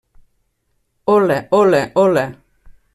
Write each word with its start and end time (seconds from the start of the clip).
Hola, 1.03 1.47
hola, 1.51 1.91
hola. 1.93 2.25